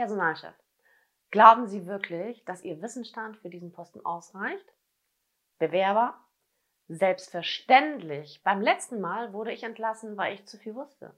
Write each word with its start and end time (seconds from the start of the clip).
Personalchef. 0.00 0.54
Glauben 1.30 1.68
Sie 1.68 1.86
wirklich, 1.86 2.42
dass 2.46 2.64
Ihr 2.64 2.80
Wissensstand 2.80 3.36
für 3.36 3.50
diesen 3.50 3.70
Posten 3.70 4.02
ausreicht? 4.02 4.64
Bewerber? 5.58 6.18
Selbstverständlich. 6.88 8.42
Beim 8.42 8.62
letzten 8.62 9.02
Mal 9.02 9.34
wurde 9.34 9.52
ich 9.52 9.62
entlassen, 9.62 10.16
weil 10.16 10.32
ich 10.32 10.46
zu 10.46 10.56
viel 10.56 10.74
wusste. 10.74 11.14